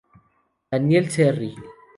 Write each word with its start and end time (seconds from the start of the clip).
Daniel 0.71 1.09
Cerri. 1.11 1.53